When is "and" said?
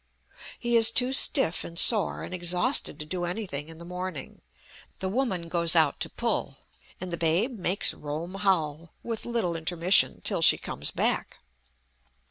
1.63-1.77, 2.23-2.33, 6.99-7.11